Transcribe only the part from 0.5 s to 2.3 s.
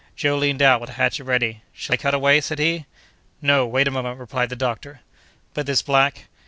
out with a hatchet ready. "Shall I cut